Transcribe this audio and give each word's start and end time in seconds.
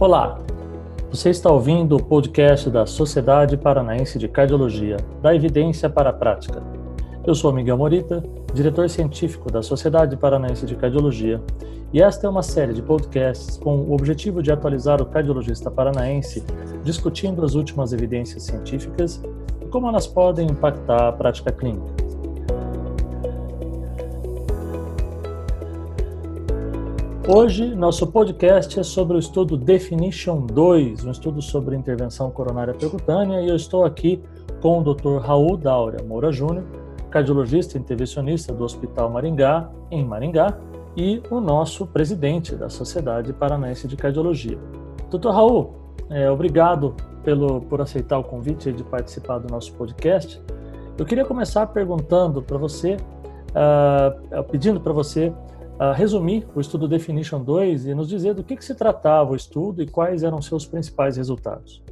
Olá, 0.00 0.38
você 1.10 1.28
está 1.28 1.52
ouvindo 1.52 1.94
o 1.94 2.02
podcast 2.02 2.70
da 2.70 2.86
Sociedade 2.86 3.58
Paranaense 3.58 4.18
de 4.18 4.28
Cardiologia, 4.28 4.96
da 5.20 5.34
evidência 5.34 5.90
para 5.90 6.08
a 6.08 6.12
prática. 6.12 6.62
Eu 7.26 7.34
sou 7.34 7.52
Miguel 7.52 7.76
Morita, 7.76 8.24
diretor 8.54 8.88
científico 8.88 9.52
da 9.52 9.62
Sociedade 9.62 10.16
Paranaense 10.16 10.64
de 10.64 10.74
Cardiologia, 10.74 11.38
e 11.92 12.00
esta 12.00 12.26
é 12.26 12.30
uma 12.30 12.42
série 12.42 12.72
de 12.72 12.80
podcasts 12.80 13.58
com 13.58 13.76
o 13.76 13.92
objetivo 13.92 14.42
de 14.42 14.50
atualizar 14.50 15.02
o 15.02 15.06
cardiologista 15.06 15.70
paranaense 15.70 16.42
discutindo 16.82 17.44
as 17.44 17.54
últimas 17.54 17.92
evidências 17.92 18.44
científicas 18.44 19.22
e 19.60 19.66
como 19.66 19.86
elas 19.86 20.06
podem 20.06 20.46
impactar 20.46 21.08
a 21.08 21.12
prática 21.12 21.52
clínica. 21.52 21.99
Hoje, 27.32 27.76
nosso 27.76 28.08
podcast 28.08 28.80
é 28.80 28.82
sobre 28.82 29.16
o 29.16 29.20
estudo 29.20 29.56
Definition 29.56 30.46
2, 30.46 31.04
um 31.04 31.12
estudo 31.12 31.40
sobre 31.40 31.76
intervenção 31.76 32.28
coronária 32.28 32.74
percutânea, 32.74 33.40
e 33.40 33.48
eu 33.48 33.54
estou 33.54 33.84
aqui 33.84 34.20
com 34.60 34.80
o 34.80 34.82
Dr. 34.82 35.18
Raul 35.18 35.56
Daura 35.56 36.02
Moura 36.02 36.32
Júnior, 36.32 36.64
cardiologista 37.08 37.78
intervencionista 37.78 38.52
do 38.52 38.64
Hospital 38.64 39.10
Maringá, 39.10 39.70
em 39.92 40.04
Maringá, 40.04 40.58
e 40.96 41.22
o 41.30 41.40
nosso 41.40 41.86
presidente 41.86 42.56
da 42.56 42.68
Sociedade 42.68 43.32
Paranaense 43.32 43.86
de 43.86 43.96
Cardiologia. 43.96 44.58
Dr. 45.08 45.28
Raul, 45.28 45.72
é, 46.10 46.28
obrigado 46.28 46.96
pelo, 47.22 47.60
por 47.60 47.80
aceitar 47.80 48.18
o 48.18 48.24
convite 48.24 48.72
de 48.72 48.82
participar 48.82 49.38
do 49.38 49.48
nosso 49.48 49.72
podcast. 49.74 50.42
Eu 50.98 51.06
queria 51.06 51.24
começar 51.24 51.64
perguntando 51.68 52.42
para 52.42 52.58
você, 52.58 52.96
uh, 53.54 54.42
pedindo 54.50 54.80
para 54.80 54.92
você 54.92 55.32
uh, 55.80 55.94
resumir 55.94 56.46
o 56.54 56.60
estudo 56.60 56.86
Definition 56.86 57.42
2 57.42 57.86
e 57.86 57.94
nos 57.94 58.08
dizer 58.08 58.34
do 58.34 58.44
que, 58.44 58.54
que 58.54 58.64
se 58.64 58.74
tratava 58.74 59.32
o 59.32 59.36
estudo 59.36 59.82
e 59.82 59.86
quais 59.86 60.22
eram 60.22 60.42
seus 60.42 60.66
principais 60.66 61.16
resultados. 61.16 61.82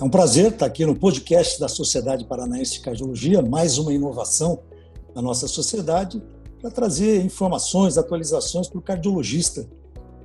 É 0.00 0.02
um 0.02 0.10
prazer 0.10 0.52
estar 0.52 0.66
aqui 0.66 0.84
no 0.84 0.94
podcast 0.94 1.60
da 1.60 1.68
Sociedade 1.68 2.24
Paranaense 2.24 2.74
de 2.74 2.80
Cardiologia, 2.80 3.40
mais 3.40 3.78
uma 3.78 3.92
inovação 3.92 4.60
na 5.14 5.22
nossa 5.22 5.46
sociedade, 5.46 6.20
para 6.60 6.70
trazer 6.70 7.24
informações, 7.24 7.96
atualizações 7.96 8.68
para 8.68 8.78
o 8.78 8.82
cardiologista 8.82 9.68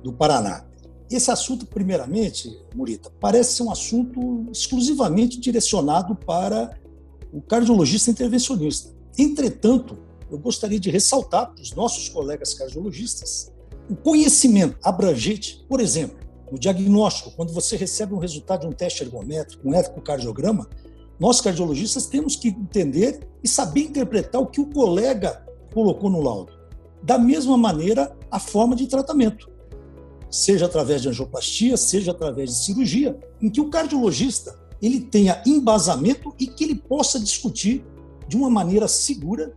do 0.02 0.12
Paraná. 0.12 0.64
Esse 1.10 1.30
assunto, 1.30 1.66
primeiramente, 1.66 2.56
Murita, 2.74 3.10
parece 3.20 3.54
ser 3.54 3.62
um 3.62 3.70
assunto 3.70 4.46
exclusivamente 4.50 5.38
direcionado 5.38 6.14
para 6.16 6.70
o 7.32 7.40
cardiologista 7.40 8.10
intervencionista. 8.10 8.92
Entretanto, 9.16 9.98
eu 10.34 10.38
gostaria 10.38 10.80
de 10.80 10.90
ressaltar 10.90 11.52
para 11.52 11.62
os 11.62 11.72
nossos 11.72 12.08
colegas 12.08 12.54
cardiologistas 12.54 13.52
o 13.88 13.94
conhecimento 13.94 14.76
abrangente, 14.82 15.64
por 15.68 15.80
exemplo, 15.80 16.16
no 16.50 16.58
diagnóstico, 16.58 17.30
quando 17.32 17.52
você 17.52 17.76
recebe 17.76 18.14
um 18.14 18.18
resultado 18.18 18.62
de 18.62 18.66
um 18.66 18.72
teste 18.72 19.02
ergométrico, 19.02 19.68
um 19.68 19.74
ecocardiograma, 19.74 20.68
nós 21.18 21.40
cardiologistas 21.40 22.06
temos 22.06 22.34
que 22.36 22.48
entender 22.48 23.28
e 23.42 23.48
saber 23.48 23.82
interpretar 23.82 24.40
o 24.40 24.46
que 24.46 24.60
o 24.60 24.66
colega 24.66 25.44
colocou 25.72 26.10
no 26.10 26.20
laudo. 26.20 26.52
Da 27.02 27.18
mesma 27.18 27.56
maneira, 27.56 28.16
a 28.30 28.40
forma 28.40 28.74
de 28.74 28.86
tratamento, 28.86 29.50
seja 30.30 30.66
através 30.66 31.02
de 31.02 31.08
angioplastia, 31.08 31.76
seja 31.76 32.10
através 32.10 32.50
de 32.50 32.64
cirurgia, 32.64 33.18
em 33.40 33.50
que 33.50 33.60
o 33.60 33.70
cardiologista 33.70 34.58
ele 34.82 35.00
tenha 35.00 35.42
embasamento 35.46 36.34
e 36.38 36.46
que 36.46 36.64
ele 36.64 36.74
possa 36.74 37.20
discutir 37.20 37.84
de 38.26 38.36
uma 38.36 38.50
maneira 38.50 38.88
segura 38.88 39.54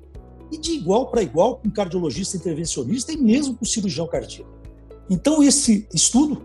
e 0.52 0.58
de 0.58 0.72
igual 0.72 1.08
para 1.08 1.22
igual 1.22 1.58
com 1.58 1.70
cardiologista 1.70 2.38
intervencionista 2.38 3.12
e 3.12 3.18
mesmo 3.18 3.56
com 3.56 3.66
cirurgião 3.66 4.08
cardíaco. 4.08 4.50
Então, 5.10 5.42
esse 5.42 5.88
estudo 5.94 6.42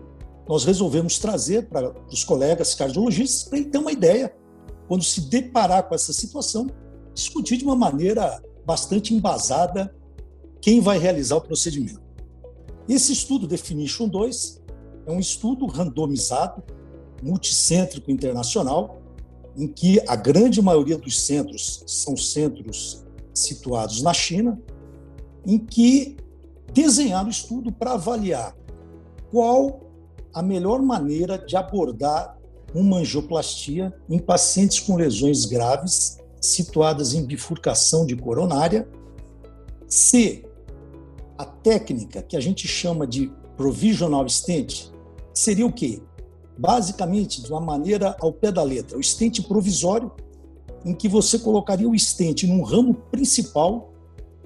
nós 0.47 0.65
resolvemos 0.65 1.19
trazer 1.19 1.69
para 1.69 1.93
os 2.11 2.23
colegas 2.23 2.75
cardiologistas 2.75 3.43
para 3.43 3.57
ele 3.59 3.69
ter 3.69 3.77
uma 3.77 3.91
ideia, 3.91 4.33
quando 4.87 5.03
se 5.03 5.21
deparar 5.21 5.87
com 5.87 5.95
essa 5.95 6.11
situação, 6.11 6.67
discutir 7.13 7.57
de 7.57 7.63
uma 7.63 7.75
maneira 7.75 8.41
bastante 8.65 9.13
embasada 9.13 9.95
quem 10.61 10.81
vai 10.81 10.97
realizar 10.97 11.37
o 11.37 11.41
procedimento. 11.41 12.01
Esse 12.87 13.13
estudo 13.13 13.47
Definition 13.47 14.07
2 14.07 14.61
é 15.05 15.11
um 15.11 15.19
estudo 15.19 15.65
randomizado, 15.65 16.63
multicêntrico 17.21 18.11
internacional, 18.11 19.01
em 19.55 19.67
que 19.67 20.01
a 20.07 20.15
grande 20.15 20.61
maioria 20.61 20.97
dos 20.97 21.21
centros 21.21 21.83
são 21.87 22.17
centros 22.17 23.05
situados 23.33 24.01
na 24.01 24.13
China, 24.13 24.59
em 25.45 25.57
que 25.57 26.17
desenharam 26.71 27.29
estudo 27.29 27.71
para 27.71 27.93
avaliar 27.93 28.55
qual 29.31 29.81
a 30.33 30.41
melhor 30.41 30.81
maneira 30.81 31.37
de 31.37 31.55
abordar 31.55 32.37
uma 32.73 32.97
angioplastia 32.97 33.93
em 34.09 34.17
pacientes 34.17 34.79
com 34.79 34.95
lesões 34.95 35.45
graves 35.45 36.17
situadas 36.41 37.13
em 37.13 37.23
bifurcação 37.23 38.05
de 38.05 38.15
coronária, 38.15 38.87
se 39.87 40.43
a 41.37 41.45
técnica 41.45 42.21
que 42.21 42.35
a 42.35 42.39
gente 42.39 42.67
chama 42.67 43.05
de 43.05 43.31
provisional 43.55 44.27
stent 44.27 44.91
seria 45.33 45.65
o 45.65 45.71
quê? 45.71 46.01
Basicamente, 46.57 47.41
de 47.41 47.49
uma 47.51 47.61
maneira 47.61 48.15
ao 48.19 48.31
pé 48.31 48.51
da 48.51 48.63
letra, 48.63 48.97
o 48.97 49.03
stent 49.03 49.41
provisório 49.47 50.11
em 50.85 50.93
que 50.93 51.07
você 51.07 51.39
colocaria 51.39 51.87
o 51.87 51.95
estente 51.95 52.45
num 52.45 52.61
ramo 52.61 52.93
principal 52.93 53.93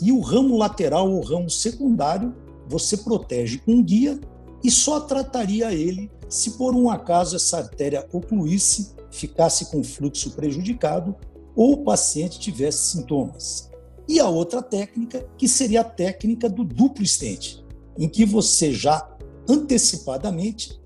e 0.01 0.11
o 0.11 0.19
ramo 0.19 0.57
lateral 0.57 1.11
ou 1.11 1.21
ramo 1.21 1.49
secundário 1.49 2.35
você 2.67 2.97
protege 2.97 3.59
com 3.59 3.81
guia 3.81 4.19
e 4.63 4.69
só 4.69 4.99
trataria 4.99 5.73
ele 5.73 6.11
se 6.27 6.51
por 6.51 6.75
um 6.75 6.89
acaso 6.89 7.35
essa 7.35 7.57
artéria 7.57 8.07
ocluísse, 8.11 8.95
ficasse 9.09 9.71
com 9.71 9.83
fluxo 9.83 10.31
prejudicado 10.31 11.15
ou 11.55 11.73
o 11.73 11.83
paciente 11.83 12.39
tivesse 12.39 12.91
sintomas. 12.91 13.71
E 14.07 14.19
a 14.19 14.29
outra 14.29 14.61
técnica, 14.61 15.27
que 15.37 15.47
seria 15.47 15.81
a 15.81 15.85
técnica 15.85 16.49
do 16.49 16.63
duplo 16.63 17.03
estente, 17.03 17.65
em 17.97 18.07
que 18.07 18.25
você 18.25 18.71
já 18.73 19.09
antecipadamente 19.49 20.79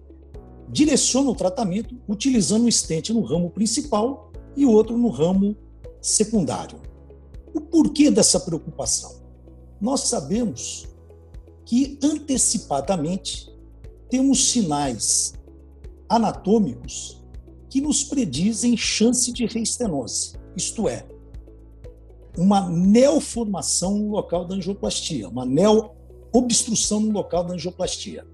direciona 0.70 1.30
o 1.30 1.36
tratamento 1.36 1.96
utilizando 2.08 2.66
o 2.66 2.70
estente 2.70 3.12
no 3.12 3.22
ramo 3.22 3.50
principal 3.50 4.31
e 4.56 4.66
outro 4.66 4.98
no 4.98 5.10
ramo 5.10 5.56
secundário. 6.02 6.80
O 7.54 7.62
porquê 7.62 8.10
dessa 8.10 8.40
preocupação? 8.40 9.22
Nós 9.80 10.02
sabemos 10.02 10.88
que 11.66 11.98
antecipadamente 12.04 13.52
temos 14.10 14.52
sinais 14.52 15.34
anatômicos 16.10 17.22
que 17.70 17.80
nos 17.80 18.04
predizem 18.04 18.76
chance 18.76 19.32
de 19.32 19.46
reestenose, 19.46 20.34
isto 20.56 20.90
é, 20.90 21.08
uma 22.38 22.70
neoformação 22.70 23.98
no 23.98 24.12
local 24.12 24.46
da 24.46 24.56
angioplastia, 24.56 25.30
uma 25.30 25.46
neoobstrução 25.46 27.00
no 27.00 27.12
local 27.12 27.46
da 27.46 27.54
angioplastia. 27.54 28.26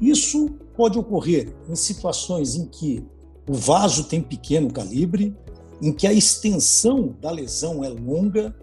Isso 0.00 0.50
pode 0.76 0.98
ocorrer 0.98 1.54
em 1.68 1.74
situações 1.74 2.54
em 2.54 2.66
que 2.66 3.04
o 3.48 3.54
vaso 3.54 4.04
tem 4.04 4.20
pequeno 4.20 4.70
calibre, 4.72 5.34
em 5.80 5.92
que 5.92 6.06
a 6.06 6.12
extensão 6.12 7.14
da 7.20 7.30
lesão 7.30 7.84
é 7.84 7.88
longa, 7.88 8.54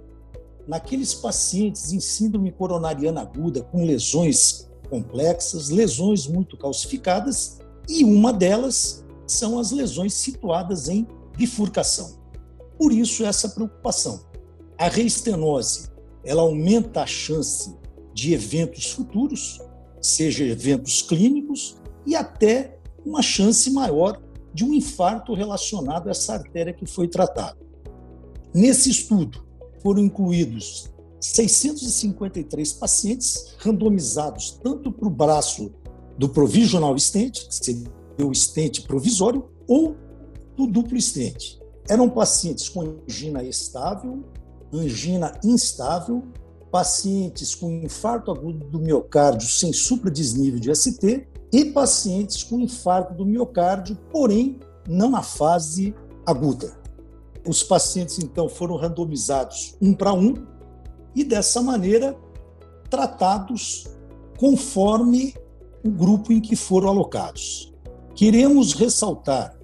naqueles 0.68 1.14
pacientes 1.14 1.92
em 1.92 2.00
síndrome 2.00 2.52
coronariana 2.52 3.22
aguda 3.22 3.62
com 3.62 3.86
lesões 3.86 4.70
complexas, 4.90 5.70
lesões 5.70 6.28
muito 6.28 6.58
calcificadas, 6.58 7.60
e 7.90 8.04
uma 8.04 8.32
delas 8.32 9.04
são 9.26 9.60
as 9.60 9.72
lesões 9.72 10.14
situadas 10.14 10.90
em 10.90 11.08
bifurcação. 11.36 12.20
Por 12.78 12.92
isso 12.92 13.26
essa 13.26 13.50
preocupação. 13.50 14.22
A 14.78 14.88
reestenose, 14.88 15.90
ela 16.24 16.42
aumenta 16.42 17.02
a 17.02 17.08
chance 17.08 17.76
de 18.14 18.34
eventos 18.34 18.92
futuros, 18.92 19.60
seja 20.02 20.44
eventos 20.44 21.02
clínicos 21.02 21.78
e 22.06 22.16
até 22.16 22.78
uma 23.06 23.22
chance 23.22 23.70
maior 23.72 24.22
de 24.54 24.66
um 24.66 24.74
infarto 24.74 25.34
relacionado 25.34 26.08
a 26.08 26.12
essa 26.12 26.34
artéria 26.34 26.74
que 26.74 26.86
foi 26.86 27.08
tratada. 27.08 27.58
Nesse 28.54 28.90
estudo, 28.90 29.46
foram 29.82 30.02
incluídos 30.02 30.92
653 31.20 32.74
pacientes 32.74 33.56
randomizados 33.60 34.60
tanto 34.64 34.92
para 34.92 35.08
o 35.08 35.12
braço 35.12 35.72
do 36.18 36.28
provisional 36.28 36.98
stent, 36.98 37.48
que 37.48 37.56
seria 37.56 37.88
o 38.20 38.34
stent 38.34 38.86
provisório, 38.86 39.50
ou 39.68 39.96
do 40.58 40.68
duplo 40.68 41.00
stent. 41.00 41.60
Eram 41.90 42.10
pacientes 42.10 42.70
com 42.70 42.82
angina 43.08 43.44
estável, 43.44 44.24
angina 44.74 45.40
instável, 45.44 46.24
pacientes 46.72 47.54
com 47.54 47.72
infarto 47.72 48.32
agudo 48.32 48.66
do 48.68 48.80
miocárdio 48.80 49.48
sem 49.48 49.74
supradesnível 49.74 50.60
de 50.60 50.74
ST 50.76 51.28
e 51.52 51.66
pacientes 51.66 52.44
com 52.44 52.60
infarto 52.60 53.14
do 53.14 53.26
miocárdio, 53.26 53.98
porém 54.12 54.60
não 54.88 55.10
na 55.10 55.22
fase 55.22 55.94
aguda. 56.26 56.80
Os 57.48 57.64
pacientes 57.64 58.20
então 58.20 58.48
foram 58.48 58.76
randomizados 58.76 59.76
um 59.82 59.94
para 59.94 60.14
um 60.14 60.34
e 61.16 61.24
dessa 61.24 61.62
maneira 61.62 62.16
tratados 62.90 63.88
conforme 64.38 65.34
o 65.84 65.90
grupo 65.90 66.32
em 66.32 66.40
que 66.40 66.56
foram 66.56 66.90
alocados. 66.90 67.74
Queremos 68.16 68.74
ressaltar 68.74 69.58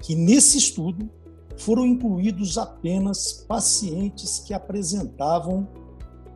que 0.00 0.14
nesse 0.14 0.58
estudo 0.58 1.08
foram 1.56 1.86
incluídos 1.86 2.58
apenas 2.58 3.44
pacientes 3.46 4.40
que 4.40 4.52
apresentavam 4.52 5.66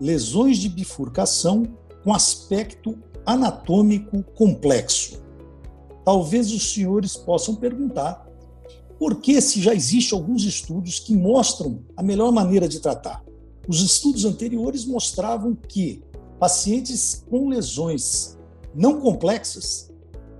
lesões 0.00 0.59
de 0.59 0.69
bifurcação 0.69 1.65
com 2.03 2.15
aspecto 2.15 2.99
anatômico 3.25 4.22
complexo. 4.34 5.20
Talvez 6.05 6.52
os 6.52 6.72
senhores 6.72 7.17
possam 7.17 7.55
perguntar 7.55 8.26
por 8.99 9.17
que 9.17 9.40
se 9.40 9.61
já 9.61 9.75
existem 9.75 10.19
alguns 10.19 10.44
estudos 10.44 10.99
que 10.99 11.14
mostram 11.14 11.81
a 11.96 12.02
melhor 12.02 12.31
maneira 12.32 12.69
de 12.69 12.81
tratar. 12.81 13.25
Os 13.67 13.81
estudos 13.81 14.25
anteriores 14.25 14.84
mostravam 14.84 15.55
que 15.55 16.02
pacientes 16.38 17.25
com 17.31 17.49
lesões 17.49 18.38
não 18.75 19.00
complexas 19.00 19.90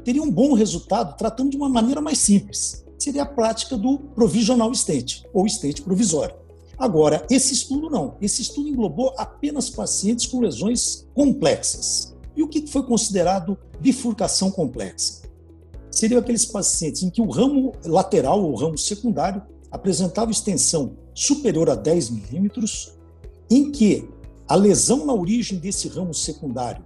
teriam 0.05 0.27
um 0.27 0.31
bom 0.31 0.55
resultado 0.55 1.17
tratando 1.17 1.51
de 1.51 1.57
uma 1.57 1.69
maneira 1.69 2.01
mais 2.01 2.19
simples. 2.19 2.85
Seria 2.99 3.23
a 3.23 3.27
prática 3.27 3.77
do 3.77 3.99
provisional 3.99 4.75
stent, 4.75 5.25
ou 5.33 5.49
stent 5.49 5.83
provisório. 5.83 6.35
Agora, 6.79 7.27
esse 7.31 7.53
estudo 7.53 7.91
não. 7.91 8.17
Esse 8.21 8.43
estudo 8.43 8.69
englobou 8.69 9.15
apenas 9.19 9.69
pacientes 9.69 10.27
com 10.27 10.41
lesões 10.41 11.07
complexas. 11.15 12.15
E 12.37 12.43
o 12.43 12.49
que 12.49 12.67
foi 12.67 12.83
considerado 12.83 13.59
bifurcação 13.81 14.51
complexa? 14.51 15.23
Seriam 15.91 16.21
aqueles 16.21 16.45
pacientes 16.45 17.03
em 17.03 17.11
que 17.11 17.21
o 17.21 17.29
ramo 17.29 17.73
lateral 17.85 18.43
ou 18.43 18.55
ramo 18.55 18.79
secundário 18.79 19.43
apresentava 19.71 20.31
extensão 20.31 20.97
superior 21.15 21.69
a 21.69 21.75
10 21.75 22.11
milímetros, 22.11 22.97
em 23.51 23.71
que 23.71 24.09
a 24.49 24.55
lesão 24.55 25.05
na 25.07 25.13
origem 25.13 25.59
desse 25.59 25.89
ramo 25.89 26.15
secundário 26.15 26.85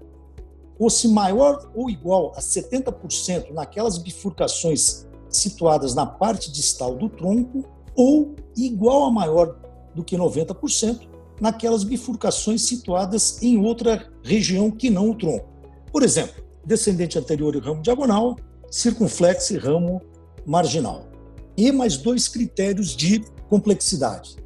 fosse 0.78 1.08
maior 1.08 1.70
ou 1.74 1.88
igual 1.88 2.32
a 2.36 2.40
70% 2.40 3.52
naquelas 3.52 3.98
bifurcações 3.98 5.06
situadas 5.28 5.94
na 5.94 6.06
parte 6.06 6.50
distal 6.50 6.94
do 6.94 7.08
tronco 7.08 7.64
ou 7.94 8.34
igual 8.56 9.04
a 9.04 9.10
maior 9.10 9.56
do 9.94 10.02
que 10.02 10.16
90% 10.16 11.08
naquelas 11.40 11.84
bifurcações 11.84 12.62
situadas 12.62 13.42
em 13.42 13.58
outra 13.58 14.10
região 14.22 14.70
que 14.70 14.90
não 14.90 15.10
o 15.10 15.14
tronco. 15.14 15.48
Por 15.92 16.02
exemplo, 16.02 16.42
descendente 16.64 17.18
anterior 17.18 17.54
e 17.54 17.58
ramo 17.58 17.82
diagonal, 17.82 18.36
circunflexo 18.70 19.54
e 19.54 19.58
ramo 19.58 20.00
marginal. 20.46 21.08
E 21.56 21.70
mais 21.70 21.96
dois 21.96 22.26
critérios 22.26 22.96
de 22.96 23.24
complexidade, 23.48 24.36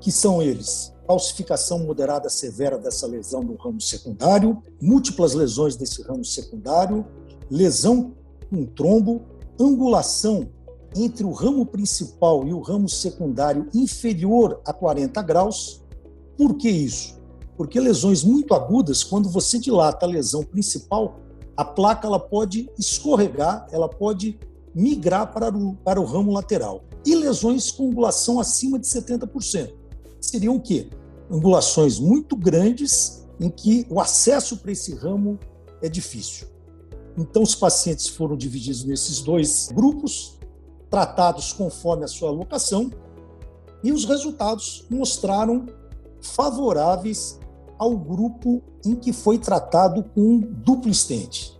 que 0.00 0.10
são 0.10 0.42
eles: 0.42 0.92
calcificação 1.06 1.80
moderada 1.80 2.28
severa 2.28 2.76
dessa 2.76 3.06
lesão 3.06 3.42
no 3.42 3.54
ramo 3.56 3.80
secundário, 3.80 4.62
múltiplas 4.80 5.34
lesões 5.34 5.76
desse 5.76 6.02
ramo 6.02 6.24
secundário, 6.24 7.06
lesão 7.50 8.14
com 8.50 8.64
trombo, 8.64 9.22
angulação 9.60 10.48
entre 10.96 11.24
o 11.24 11.32
ramo 11.32 11.66
principal 11.66 12.46
e 12.46 12.52
o 12.52 12.60
ramo 12.60 12.88
secundário 12.88 13.68
inferior 13.74 14.60
a 14.64 14.72
40 14.72 15.20
graus. 15.22 15.82
Por 16.38 16.54
que 16.54 16.70
isso? 16.70 17.18
Porque 17.56 17.80
lesões 17.80 18.22
muito 18.22 18.54
agudas, 18.54 19.02
quando 19.02 19.28
você 19.28 19.58
dilata 19.58 20.06
a 20.06 20.08
lesão 20.08 20.44
principal, 20.44 21.18
a 21.56 21.64
placa 21.64 22.06
ela 22.06 22.20
pode 22.20 22.70
escorregar, 22.78 23.66
ela 23.72 23.88
pode 23.88 24.38
migrar 24.72 25.32
para 25.32 25.52
o, 25.52 25.74
para 25.74 26.00
o 26.00 26.04
ramo 26.04 26.32
lateral. 26.32 26.84
E 27.04 27.16
lesões 27.16 27.72
com 27.72 27.90
angulação 27.90 28.38
acima 28.38 28.78
de 28.78 28.86
70%. 28.86 29.74
Seriam 30.20 30.54
o 30.54 30.60
quê? 30.60 30.88
Angulações 31.28 31.98
muito 31.98 32.36
grandes 32.36 33.26
em 33.40 33.50
que 33.50 33.84
o 33.90 34.00
acesso 34.00 34.58
para 34.58 34.70
esse 34.70 34.94
ramo 34.94 35.36
é 35.82 35.88
difícil. 35.88 36.46
Então, 37.16 37.42
os 37.42 37.56
pacientes 37.56 38.06
foram 38.06 38.36
divididos 38.36 38.84
nesses 38.84 39.20
dois 39.20 39.68
grupos, 39.74 40.38
tratados 40.88 41.52
conforme 41.52 42.04
a 42.04 42.08
sua 42.08 42.30
locação, 42.30 42.92
e 43.82 43.90
os 43.90 44.04
resultados 44.04 44.86
mostraram 44.88 45.66
favoráveis 46.20 47.38
ao 47.78 47.96
grupo 47.96 48.62
em 48.84 48.94
que 48.94 49.12
foi 49.12 49.38
tratado 49.38 50.02
com 50.02 50.40
duplo 50.40 50.90
estente. 50.90 51.58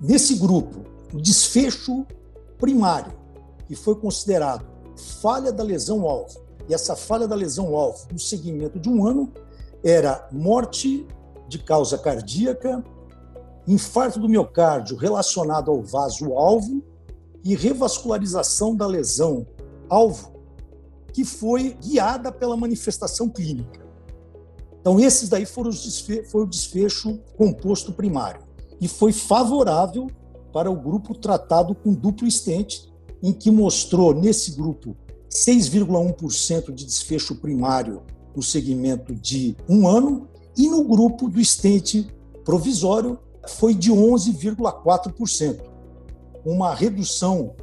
Nesse 0.00 0.36
grupo, 0.36 0.84
o 1.12 1.20
desfecho 1.20 2.04
primário, 2.58 3.12
que 3.66 3.74
foi 3.74 3.94
considerado 3.94 4.66
falha 4.96 5.52
da 5.52 5.62
lesão-alvo, 5.62 6.40
e 6.68 6.74
essa 6.74 6.96
falha 6.96 7.28
da 7.28 7.34
lesão-alvo 7.34 8.08
no 8.12 8.18
segmento 8.18 8.78
de 8.78 8.88
um 8.88 9.06
ano 9.06 9.32
era 9.84 10.28
morte 10.32 11.06
de 11.48 11.58
causa 11.58 11.96
cardíaca, 11.96 12.84
infarto 13.68 14.18
do 14.18 14.28
miocárdio 14.28 14.96
relacionado 14.96 15.70
ao 15.70 15.82
vaso-alvo 15.82 16.82
e 17.44 17.54
revascularização 17.54 18.74
da 18.74 18.86
lesão 18.86 19.46
alvo, 19.88 20.32
que 21.16 21.24
foi 21.24 21.74
guiada 21.82 22.30
pela 22.30 22.58
manifestação 22.58 23.26
clínica. 23.26 23.80
Então, 24.78 25.00
esses 25.00 25.30
daí 25.30 25.46
foram 25.46 25.70
foi 26.30 26.42
o 26.42 26.46
desfecho 26.46 27.18
composto 27.38 27.90
primário. 27.90 28.42
E 28.78 28.86
foi 28.86 29.12
favorável 29.12 30.10
para 30.52 30.70
o 30.70 30.76
grupo 30.76 31.14
tratado 31.14 31.74
com 31.74 31.94
duplo 31.94 32.28
estente, 32.28 32.92
em 33.22 33.32
que 33.32 33.50
mostrou 33.50 34.12
nesse 34.12 34.50
grupo 34.50 34.94
6,1% 35.30 36.70
de 36.70 36.84
desfecho 36.84 37.36
primário 37.36 38.02
no 38.36 38.42
segmento 38.42 39.14
de 39.14 39.56
um 39.66 39.88
ano, 39.88 40.28
e 40.54 40.68
no 40.68 40.84
grupo 40.84 41.30
do 41.30 41.40
estente 41.40 42.14
provisório 42.44 43.18
foi 43.48 43.74
de 43.74 43.90
11,4% 43.90 45.62
uma 46.44 46.74
redução 46.74 47.54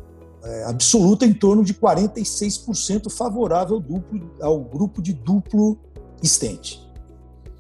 é, 0.44 0.66
absoluta 0.66 1.26
em 1.26 1.34
torno 1.34 1.64
de 1.64 1.74
46% 1.74 3.10
favorável 3.10 3.76
ao, 3.76 3.82
duplo, 3.82 4.32
ao 4.42 4.60
grupo 4.60 5.02
de 5.02 5.14
duplo 5.14 5.78
estente. 6.22 6.84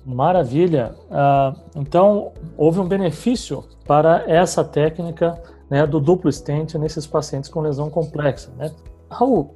Maravilha. 0.05 0.95
Uh, 1.09 1.79
então, 1.79 2.33
houve 2.57 2.79
um 2.79 2.87
benefício 2.87 3.63
para 3.87 4.29
essa 4.29 4.63
técnica 4.63 5.41
né, 5.69 5.87
do 5.87 5.99
duplo 5.99 6.29
estente 6.29 6.77
nesses 6.77 7.07
pacientes 7.07 7.49
com 7.49 7.61
lesão 7.61 7.89
complexa. 7.89 8.51
Né? 8.57 8.69
Raul, 9.09 9.55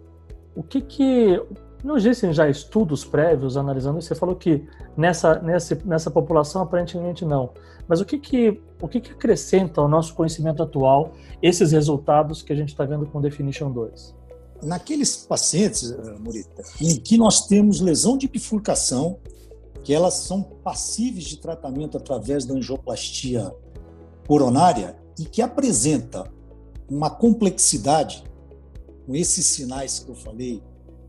o 0.56 0.63
que, 0.63 0.79
que 0.79 1.41
não 1.83 1.95
existem 1.95 2.33
já 2.33 2.50
estudos 2.50 3.06
prévios 3.06 3.56
analisando 3.56 4.00
isso? 4.00 4.07
Você 4.07 4.15
falou 4.15 4.35
que 4.35 4.65
nessa, 4.95 5.39
nessa, 5.39 5.77
nessa 5.85 6.12
população 6.12 6.62
aparentemente 6.62 7.24
não. 7.24 7.51
Mas 7.88 8.01
o 8.01 8.05
que, 8.05 8.17
que, 8.17 8.62
o 8.81 8.88
que, 8.88 9.00
que 9.00 9.12
acrescenta 9.12 9.79
ao 9.79 9.88
nosso 9.88 10.13
conhecimento 10.13 10.62
atual 10.62 11.13
esses 11.41 11.72
resultados 11.72 12.41
que 12.41 12.51
a 12.51 12.55
gente 12.55 12.69
está 12.69 12.84
vendo 12.84 13.05
com 13.05 13.22
Definition 13.22 13.72
2? 13.72 14.15
Naqueles 14.63 15.15
pacientes, 15.17 15.91
eh, 15.91 16.15
Morita, 16.19 16.63
em 16.81 16.96
que 16.96 17.15
nós 17.15 17.46
temos 17.46 17.79
lesão 17.79 18.17
de 18.17 18.27
bifurcação, 18.27 19.19
que 19.84 19.93
elas 19.93 20.15
são 20.15 20.41
passíveis 20.41 21.25
de 21.25 21.38
tratamento 21.38 21.96
através 21.96 22.43
da 22.43 22.55
angioplastia 22.55 23.53
coronária 24.27 24.98
e 25.17 25.25
que 25.25 25.41
apresenta 25.41 26.29
uma 26.89 27.10
complexidade 27.10 28.24
com 29.05 29.15
esses 29.15 29.46
sinais 29.46 30.00
que 30.00 30.10
eu 30.10 30.15
falei 30.15 30.62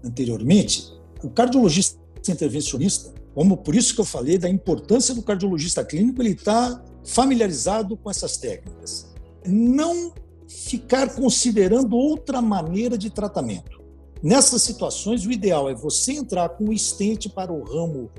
anteriormente, 0.04 0.92
o 1.22 1.30
cardiologista 1.30 1.98
intervencionista, 2.28 3.12
como 3.34 3.56
por 3.56 3.74
isso 3.74 3.94
que 3.94 4.00
eu 4.00 4.04
falei 4.04 4.38
da 4.38 4.48
importância 4.48 5.14
do 5.14 5.22
cardiologista 5.22 5.84
clínico, 5.84 6.20
ele 6.20 6.32
está 6.32 6.82
familiarizado 7.04 7.96
com 7.96 8.10
essas 8.10 8.36
técnicas. 8.36 9.06
Não 9.46 10.12
ficar 10.48 11.14
considerando 11.14 11.96
outra 11.96 12.40
maneira 12.40 12.96
de 12.96 13.10
tratamento. 13.10 13.78
Nessas 14.22 14.62
situações, 14.62 15.24
o 15.24 15.30
ideal 15.30 15.70
é 15.70 15.74
você 15.74 16.12
entrar 16.12 16.48
com 16.50 16.64
o 16.64 16.72
estente 16.72 17.28
para 17.28 17.52
o 17.52 17.62
ramo 17.62 18.10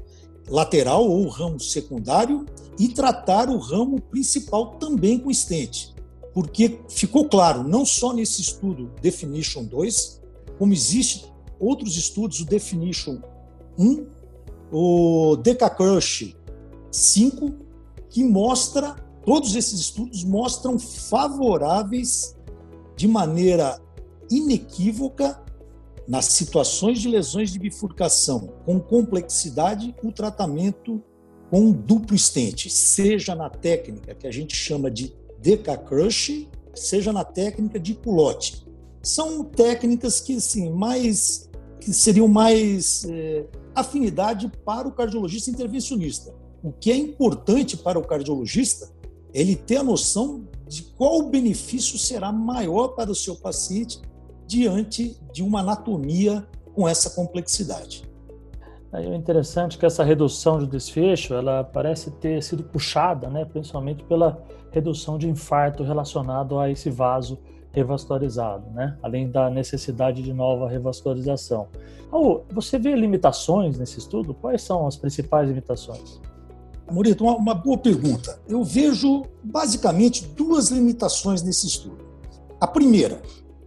lateral 0.48 1.08
ou 1.08 1.26
o 1.26 1.30
ramo 1.30 1.60
secundário 1.60 2.46
e 2.80 2.88
tratar 2.88 3.50
o 3.50 3.58
ramo 3.58 4.00
principal 4.00 4.78
também 4.78 5.20
com 5.20 5.30
estente. 5.30 5.94
Porque 6.34 6.80
ficou 6.88 7.26
claro, 7.26 7.64
não 7.64 7.86
só 7.86 8.14
nesse 8.14 8.42
estudo 8.42 8.92
Definition 9.02 9.66
2, 9.66 10.22
como 10.58 10.74
existe 10.74 11.26
outros 11.60 11.98
estudos, 11.98 12.39
o 12.39 12.46
Definition 12.46 13.20
1, 13.78 14.06
o 14.72 15.36
Decacrush 15.38 16.36
5, 16.92 17.51
que 18.10 18.24
mostra, 18.24 18.96
todos 19.25 19.56
esses 19.56 19.80
estudos 19.80 20.24
mostram 20.24 20.80
favoráveis 20.80 22.36
de 22.96 23.08
maneira 23.08 23.80
inequívoca 24.30 25.42
nas 26.08 26.25
situações 26.25 27.00
de 27.00 27.08
lesões 27.08 27.51
de 27.51 27.60
bifurcação 27.60 28.54
com 28.66 28.80
complexidade, 28.80 29.96
o 30.04 30.12
tratamento 30.12 31.01
com 31.50 31.72
duplo 31.72 32.16
estente, 32.16 32.70
seja 32.70 33.36
na 33.36 33.50
técnica 33.50 34.13
que 34.13 34.28
a 34.28 34.32
gente 34.32 34.56
chama 34.56 34.89
de 34.89 35.13
Decacrush, 35.39 36.48
seja 36.75 37.12
na 37.12 37.24
técnica 37.24 37.80
de 37.80 37.96
culote. 37.96 38.68
São 39.01 39.44
técnicas 39.44 40.20
que, 40.20 40.36
assim, 40.36 40.70
mais 40.70 41.49
que 41.80 41.94
seriam 41.94 42.28
mais 42.28 43.06
é, 43.10 43.46
afinidade 43.74 44.52
para 44.66 44.88
o 44.88 44.92
cardiologista 44.92 45.50
intervencionista. 45.50 46.34
O 46.64 46.72
que 46.72 46.92
é 46.92 46.98
importante 46.98 47.78
para 47.78 47.98
o 47.98 48.06
cardiologista 48.06 48.92
é 49.34 49.42
ele 49.42 49.56
ter 49.56 49.78
a 49.78 49.84
noção 49.84 50.48
de 50.68 50.84
qual 50.84 51.24
benefício 51.24 51.98
será 51.98 52.32
maior 52.32 52.90
para 52.90 53.10
o 53.10 53.16
seu 53.16 53.36
paciente 53.36 54.02
diante 54.46 55.18
de 55.32 55.42
uma 55.42 55.62
anatomia 55.62 56.48
com 56.74 56.88
essa 56.88 57.12
complexidade. 57.12 58.04
É 58.92 59.16
interessante 59.16 59.78
que 59.78 59.86
essa 59.86 60.04
redução 60.04 60.58
de 60.58 60.66
desfecho, 60.66 61.36
ela 61.36 61.64
parece 61.64 62.10
ter 62.10 62.42
sido 62.42 62.64
puxada, 62.64 63.30
né, 63.30 63.46
principalmente 63.46 64.04
pela 64.04 64.44
redução 64.72 65.18
de 65.18 65.30
infarto 65.30 65.84
relacionado 65.84 66.58
a 66.58 66.70
esse 66.70 66.90
vaso 66.90 67.38
revascularizado, 67.72 68.70
né, 68.72 68.98
além 69.02 69.30
da 69.30 69.50
necessidade 69.50 70.22
de 70.22 70.34
nova 70.34 70.68
revascularização. 70.68 71.68
Raul, 72.12 72.44
você 72.52 72.80
vê 72.80 72.96
limitações 72.96 73.78
nesse 73.78 74.00
estudo? 74.00 74.34
Quais 74.34 74.62
são 74.62 74.88
as 74.88 74.96
principais 74.96 75.48
limitações? 75.48 76.20
Morito, 76.92 77.24
uma, 77.24 77.36
uma 77.36 77.54
boa 77.54 77.78
pergunta. 77.78 78.40
Eu 78.48 78.64
vejo 78.64 79.24
basicamente 79.44 80.26
duas 80.26 80.70
limitações 80.70 81.44
nesse 81.44 81.68
estudo. 81.68 82.04
A 82.60 82.66
primeira, 82.66 83.22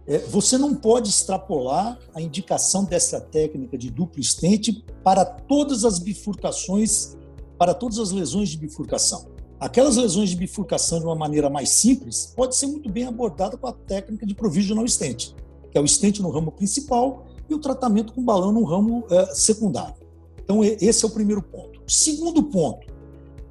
é, 0.05 0.17
você 0.19 0.57
não 0.57 0.75
pode 0.75 1.09
extrapolar 1.09 1.97
a 2.13 2.21
indicação 2.21 2.83
dessa 2.83 3.21
técnica 3.21 3.77
de 3.77 3.89
duplo 3.89 4.19
estente 4.19 4.83
para 5.03 5.23
todas 5.23 5.85
as 5.85 5.99
bifurcações, 5.99 7.15
para 7.57 7.73
todas 7.73 7.97
as 7.97 8.11
lesões 8.11 8.49
de 8.49 8.57
bifurcação. 8.57 9.32
Aquelas 9.63 9.95
lesões 9.95 10.29
de 10.29 10.35
bifurcação 10.35 10.99
de 10.99 11.05
uma 11.05 11.15
maneira 11.15 11.49
mais 11.49 11.69
simples 11.69 12.33
pode 12.35 12.53
ser 12.53 12.67
muito 12.67 12.91
bem 12.91 13.05
abordada 13.05 13.55
com 13.55 13.65
a 13.65 13.71
técnica 13.71 14.25
de 14.25 14.35
provisional 14.35 14.85
stent, 14.85 15.33
que 15.71 15.77
é 15.77 15.79
o 15.79 15.87
stent 15.87 16.19
no 16.19 16.29
ramo 16.29 16.51
principal 16.51 17.27
e 17.49 17.53
o 17.53 17.59
tratamento 17.59 18.11
com 18.11 18.21
balão 18.21 18.51
no 18.51 18.65
ramo 18.65 19.05
é, 19.09 19.27
secundário. 19.27 19.95
Então 20.43 20.65
esse 20.65 21.05
é 21.05 21.07
o 21.07 21.11
primeiro 21.11 21.41
ponto. 21.41 21.81
Segundo 21.87 22.43
ponto, 22.43 22.93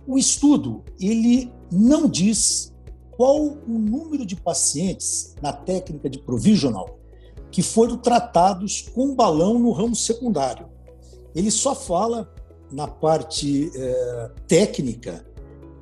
o 0.06 0.18
estudo 0.18 0.84
ele 1.00 1.50
não 1.72 2.06
diz 2.06 2.74
qual 3.12 3.40
o 3.40 3.78
número 3.78 4.26
de 4.26 4.36
pacientes 4.36 5.34
na 5.40 5.50
técnica 5.50 6.10
de 6.10 6.18
provisional 6.18 6.98
que 7.50 7.62
foram 7.62 7.96
tratados 7.96 8.82
com 8.94 9.14
balão 9.14 9.58
no 9.58 9.72
ramo 9.72 9.96
secundário. 9.96 10.66
Ele 11.34 11.50
só 11.50 11.74
fala 11.74 12.30
na 12.70 12.86
parte 12.86 13.72
é, 13.74 14.30
técnica 14.46 15.31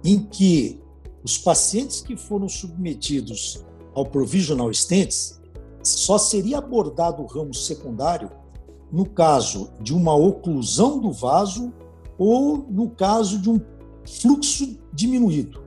em 0.05 0.21
que 0.21 0.81
os 1.23 1.37
pacientes 1.37 2.01
que 2.01 2.17
foram 2.17 2.49
submetidos 2.49 3.65
ao 3.95 4.07
provisional 4.07 4.73
stents 4.73 5.41
só 5.83 6.19
seria 6.19 6.59
abordado 6.59 7.23
o 7.23 7.27
ramo 7.27 7.55
secundário 7.55 8.31
no 8.93 9.09
caso 9.09 9.73
de 9.81 9.95
uma 9.95 10.15
oclusão 10.15 10.99
do 10.99 11.13
vaso 11.13 11.73
ou 12.19 12.59
no 12.69 12.91
caso 12.91 13.39
de 13.39 13.49
um 13.49 13.61
fluxo 14.05 14.79
diminuído. 14.93 15.63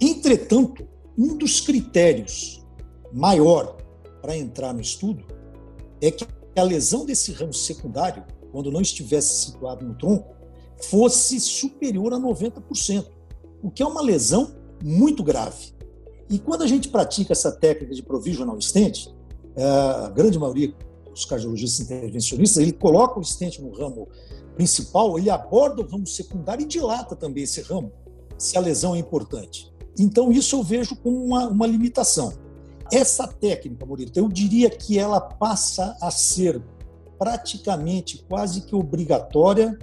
Entretanto, 0.00 0.86
um 1.16 1.36
dos 1.36 1.60
critérios 1.60 2.64
maior 3.12 3.76
para 4.20 4.36
entrar 4.36 4.72
no 4.72 4.80
estudo 4.80 5.24
é 6.00 6.10
que 6.10 6.26
a 6.56 6.62
lesão 6.62 7.04
desse 7.04 7.32
ramo 7.32 7.52
secundário, 7.52 8.24
quando 8.50 8.70
não 8.70 8.80
estivesse 8.80 9.46
situado 9.46 9.84
no 9.84 9.94
tronco, 9.94 10.34
fosse 10.82 11.38
superior 11.40 12.12
a 12.12 12.18
90%, 12.18 13.06
o 13.64 13.70
que 13.70 13.82
é 13.82 13.86
uma 13.86 14.02
lesão 14.02 14.54
muito 14.84 15.24
grave. 15.24 15.72
E 16.28 16.38
quando 16.38 16.62
a 16.62 16.66
gente 16.66 16.88
pratica 16.90 17.32
essa 17.32 17.50
técnica 17.50 17.94
de 17.94 18.02
provisional 18.02 18.60
stent, 18.60 19.08
é, 19.56 19.64
a 19.64 20.10
grande 20.10 20.38
maioria 20.38 20.74
dos 21.10 21.24
cardiologistas 21.24 21.86
intervencionistas, 21.86 22.62
ele 22.62 22.72
coloca 22.72 23.18
o 23.18 23.24
stent 23.24 23.60
no 23.60 23.72
ramo 23.72 24.06
principal, 24.54 25.18
ele 25.18 25.30
aborda 25.30 25.80
o 25.80 25.86
ramo 25.86 26.06
secundário 26.06 26.62
e 26.62 26.66
dilata 26.66 27.16
também 27.16 27.44
esse 27.44 27.62
ramo, 27.62 27.90
se 28.36 28.58
a 28.58 28.60
lesão 28.60 28.94
é 28.94 28.98
importante. 28.98 29.72
Então, 29.98 30.30
isso 30.30 30.56
eu 30.56 30.62
vejo 30.62 30.94
como 30.96 31.24
uma, 31.24 31.48
uma 31.48 31.66
limitação. 31.66 32.34
Essa 32.92 33.26
técnica, 33.26 33.86
Murilo, 33.86 34.10
eu 34.14 34.28
diria 34.28 34.68
que 34.68 34.98
ela 34.98 35.20
passa 35.20 35.96
a 36.02 36.10
ser 36.10 36.62
praticamente 37.18 38.24
quase 38.28 38.60
que 38.60 38.74
obrigatória 38.74 39.78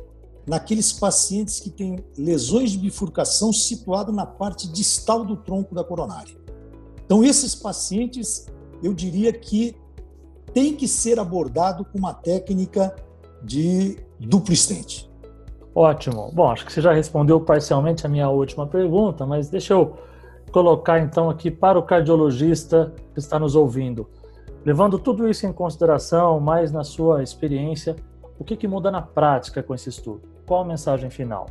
naqueles 0.46 0.92
pacientes 0.92 1.60
que 1.60 1.70
têm 1.70 2.04
lesões 2.18 2.72
de 2.72 2.78
bifurcação 2.78 3.54
situado 3.54 4.12
na 4.12 4.26
parte 4.26 4.72
distal 4.72 5.24
do 5.24 5.38
tronco 5.38 5.76
da 5.76 5.84
coronária. 5.84 6.36
Então, 7.06 7.24
esses 7.24 7.54
pacientes, 7.54 8.48
eu 8.82 8.94
diria 8.94 9.32
que 9.32 9.76
tem 10.54 10.76
que 10.76 10.88
ser 10.88 11.20
abordado 11.20 11.86
com 11.86 11.98
uma 11.98 12.14
técnica 12.14 12.96
de 13.44 13.98
duplo 14.20 14.54
estente. 14.54 15.10
Ótimo. 15.74 16.32
Bom, 16.34 16.50
acho 16.50 16.66
que 16.66 16.74
você 16.74 16.82
já 16.82 16.92
respondeu 16.92 17.40
parcialmente 17.40 18.06
a 18.06 18.10
minha 18.10 18.30
última 18.30 18.68
pergunta, 18.68 19.26
mas 19.26 19.50
deixa 19.50 19.74
eu 19.74 19.96
colocar 20.52 21.00
então 21.00 21.30
aqui 21.30 21.50
para 21.50 21.80
o 21.80 21.84
cardiologista 21.84 22.94
que 23.14 23.20
está 23.20 23.40
nos 23.40 23.56
ouvindo. 23.56 24.08
Levando 24.66 25.00
tudo 25.00 25.28
isso 25.28 25.48
em 25.48 25.54
consideração, 25.54 26.40
mais 26.40 26.72
na 26.72 26.84
sua 26.84 27.24
experiência, 27.24 27.96
o 28.42 28.44
que, 28.44 28.58
que 28.58 28.68
muda 28.68 28.90
na 28.90 29.04
prática 29.04 29.62
com 29.62 29.76
esse 29.76 29.90
estudo? 29.90 30.24
Qual 30.48 30.62
a 30.62 30.66
mensagem 30.66 31.12
final? 31.12 31.46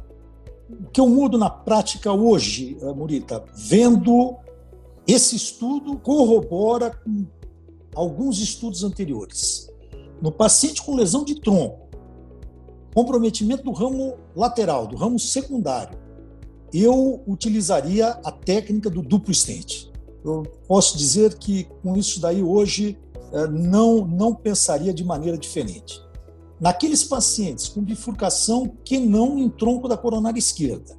O 0.68 0.90
que 0.90 1.00
eu 1.00 1.08
mudo 1.08 1.38
na 1.38 1.48
prática 1.48 2.12
hoje, 2.12 2.76
eh, 2.82 2.92
Murita, 2.92 3.44
vendo 3.54 4.36
esse 5.06 5.36
estudo 5.36 5.96
corrobora 5.98 6.90
com 6.90 7.26
alguns 7.94 8.40
estudos 8.40 8.82
anteriores. 8.82 9.72
No 10.20 10.32
paciente 10.32 10.82
com 10.82 10.96
lesão 10.96 11.22
de 11.22 11.40
tronco, 11.40 11.88
comprometimento 12.92 13.62
do 13.62 13.70
ramo 13.70 14.16
lateral, 14.34 14.88
do 14.88 14.96
ramo 14.96 15.16
secundário, 15.16 15.96
eu 16.74 17.22
utilizaria 17.24 18.18
a 18.24 18.32
técnica 18.32 18.90
do 18.90 19.00
duplo 19.00 19.32
stent. 19.32 19.88
Eu 20.24 20.42
posso 20.66 20.98
dizer 20.98 21.38
que 21.38 21.68
com 21.84 21.96
isso 21.96 22.20
daí 22.20 22.42
hoje 22.42 22.98
eh, 23.32 23.46
não, 23.46 24.04
não 24.04 24.34
pensaria 24.34 24.92
de 24.92 25.04
maneira 25.04 25.38
diferente. 25.38 26.09
Naqueles 26.60 27.02
pacientes 27.02 27.68
com 27.68 27.80
bifurcação 27.80 28.76
que 28.84 28.98
não 28.98 29.38
em 29.38 29.48
tronco 29.48 29.88
da 29.88 29.96
coronária 29.96 30.38
esquerda, 30.38 30.94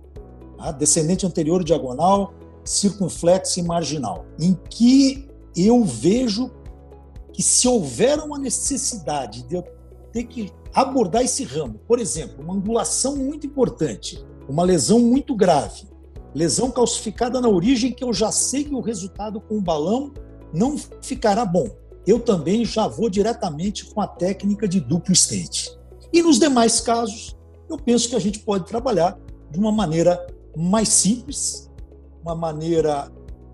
tá? 0.57 0.71
descendente 0.71 1.25
anterior 1.25 1.63
diagonal, 1.63 2.33
circunflexo 2.63 3.59
e 3.59 3.63
marginal, 3.63 4.25
em 4.39 4.57
que 4.69 5.29
eu 5.55 5.83
vejo 5.83 6.49
que 7.31 7.43
se 7.43 7.67
houver 7.67 8.17
uma 8.19 8.39
necessidade 8.39 9.43
de 9.43 9.55
eu 9.55 9.63
ter 10.11 10.23
que 10.23 10.51
abordar 10.73 11.23
esse 11.23 11.43
ramo. 11.43 11.79
Por 11.87 11.99
exemplo, 11.99 12.43
uma 12.43 12.53
angulação 12.53 13.15
muito 13.15 13.45
importante, 13.45 14.23
uma 14.49 14.63
lesão 14.63 14.99
muito 14.99 15.35
grave, 15.35 15.87
lesão 16.33 16.71
calcificada 16.71 17.39
na 17.39 17.47
origem 17.47 17.91
que 17.91 18.03
eu 18.03 18.13
já 18.13 18.31
sei 18.31 18.63
que 18.63 18.73
o 18.73 18.81
resultado 18.81 19.39
com 19.39 19.57
o 19.57 19.61
balão 19.61 20.11
não 20.53 20.75
ficará 21.01 21.45
bom. 21.45 21.69
Eu 22.05 22.19
também 22.19 22.65
já 22.65 22.87
vou 22.87 23.09
diretamente 23.09 23.85
com 23.85 24.01
a 24.01 24.07
técnica 24.07 24.67
de 24.67 24.79
duplo 24.79 25.15
stent. 25.15 25.77
E 26.11 26.21
nos 26.21 26.39
demais 26.39 26.81
casos, 26.81 27.35
eu 27.69 27.77
penso 27.77 28.09
que 28.09 28.15
a 28.15 28.19
gente 28.19 28.39
pode 28.39 28.65
trabalhar 28.65 29.17
de 29.49 29.59
uma 29.59 29.71
maneira 29.71 30.25
mais 30.57 30.89
simples, 30.89 31.69
uma 32.23 32.35
maneira 32.35 33.11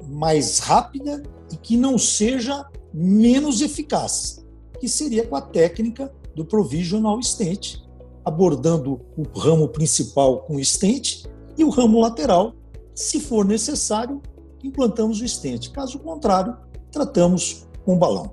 mais 0.10 0.60
rápida 0.60 1.22
e 1.52 1.58
que 1.58 1.78
não 1.78 1.98
seja 1.98 2.66
menos 2.94 3.62
eficaz, 3.62 4.46
que 4.80 4.88
seria 4.88 5.26
com 5.26 5.36
a 5.36 5.42
técnica 5.42 6.12
do 6.36 6.46
provisional 6.46 7.22
stent, 7.22 7.84
abordando 8.24 9.02
o 9.16 9.24
ramo 9.38 9.68
principal 9.70 10.40
com 10.42 10.56
o 10.56 10.64
stent 10.64 11.26
e 11.58 11.64
o 11.64 11.70
ramo 11.70 12.00
lateral, 12.00 12.54
se 12.94 13.20
for 13.20 13.46
necessário, 13.46 14.22
implantamos 14.64 15.22
o 15.22 15.28
stent. 15.28 15.72
Caso 15.72 16.00
contrário, 16.00 16.58
tratamos 16.92 17.67
o 17.94 17.96
balão. 17.96 18.32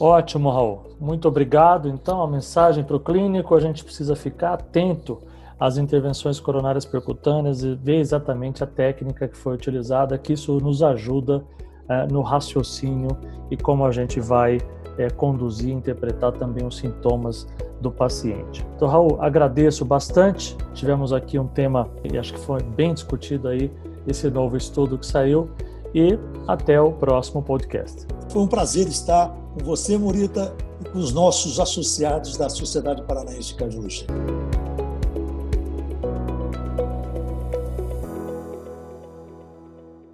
Ótimo, 0.00 0.50
Raul. 0.50 0.82
Muito 0.98 1.28
obrigado. 1.28 1.88
Então, 1.88 2.22
a 2.22 2.26
mensagem 2.26 2.82
para 2.82 2.96
o 2.96 3.00
clínico: 3.00 3.54
a 3.54 3.60
gente 3.60 3.84
precisa 3.84 4.16
ficar 4.16 4.54
atento 4.54 5.18
às 5.60 5.76
intervenções 5.76 6.40
coronárias 6.40 6.84
percutâneas 6.84 7.62
e 7.62 7.74
ver 7.74 7.98
exatamente 7.98 8.64
a 8.64 8.66
técnica 8.66 9.28
que 9.28 9.36
foi 9.36 9.54
utilizada, 9.54 10.18
que 10.18 10.32
isso 10.32 10.58
nos 10.58 10.82
ajuda 10.82 11.44
é, 11.88 12.06
no 12.06 12.22
raciocínio 12.22 13.10
e 13.50 13.56
como 13.56 13.84
a 13.84 13.92
gente 13.92 14.18
vai 14.18 14.58
é, 14.98 15.08
conduzir 15.10 15.68
e 15.68 15.72
interpretar 15.72 16.32
também 16.32 16.66
os 16.66 16.78
sintomas 16.78 17.46
do 17.80 17.90
paciente. 17.90 18.66
Então, 18.74 18.88
Raul, 18.88 19.18
agradeço 19.20 19.84
bastante. 19.84 20.56
Tivemos 20.72 21.12
aqui 21.12 21.38
um 21.38 21.46
tema 21.46 21.88
e 22.02 22.16
acho 22.16 22.32
que 22.32 22.40
foi 22.40 22.62
bem 22.62 22.94
discutido 22.94 23.48
aí 23.48 23.70
esse 24.06 24.28
novo 24.30 24.56
estudo 24.56 24.98
que 24.98 25.06
saiu 25.06 25.48
e 25.94 26.18
até 26.46 26.80
o 26.80 26.92
próximo 26.92 27.42
podcast. 27.42 28.06
Foi 28.30 28.42
um 28.42 28.46
prazer 28.46 28.88
estar 28.88 29.28
com 29.54 29.64
você, 29.64 29.98
Morita, 29.98 30.54
e 30.80 30.88
com 30.88 30.98
os 30.98 31.12
nossos 31.12 31.60
associados 31.60 32.36
da 32.36 32.48
Sociedade 32.48 33.02
Paranaense 33.02 33.48
de 33.48 33.54
Cardiologia. 33.54 34.06